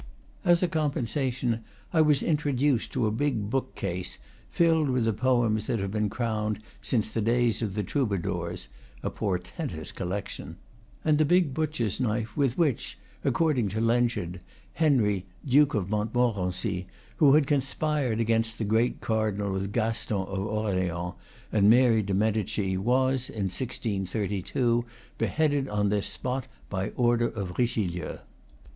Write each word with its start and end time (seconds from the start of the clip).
As 0.43 0.63
a 0.63 0.67
compensation 0.67 1.63
I 1.93 2.01
was 2.01 2.23
introduced 2.23 2.91
to 2.93 3.05
a 3.05 3.11
big 3.11 3.51
bookcase, 3.51 4.17
filled 4.49 4.89
with 4.89 5.05
the 5.05 5.13
poems 5.13 5.67
that 5.67 5.77
have 5.79 5.91
been 5.91 6.09
crowned 6.09 6.57
since 6.81 7.13
the 7.13 7.21
days 7.21 7.61
of 7.61 7.75
the 7.75 7.83
trou 7.83 8.07
badours 8.07 8.65
(a 9.03 9.11
portentous 9.11 9.91
collection), 9.91 10.55
and 11.05 11.19
the 11.19 11.23
big 11.23 11.53
butcher's 11.53 11.99
knife 11.99 12.35
with 12.35 12.57
which, 12.57 12.97
according 13.23 13.69
to 13.69 13.75
the 13.79 13.85
legend, 13.85 14.41
Henry, 14.73 15.27
Duke 15.47 15.75
of 15.75 15.91
Montmorency, 15.91 16.87
who 17.17 17.35
had 17.35 17.45
conspired 17.45 18.19
against 18.19 18.57
the 18.57 18.63
great 18.65 19.01
cardinal 19.01 19.51
with 19.53 19.71
Gaston 19.71 20.17
of 20.27 20.39
Orleans 20.47 21.13
and 21.51 21.69
Mary 21.69 22.01
de?????? 22.01 22.15
Medici, 22.15 22.75
was, 22.75 23.29
in 23.29 23.51
1632, 23.53 24.83
beheaded 25.19 25.69
on 25.69 25.89
this 25.89 26.07
spot 26.07 26.47
by 26.71 26.85
the 26.89 26.95
order 26.95 27.27
of 27.27 27.55
Richelieu. 27.59 28.17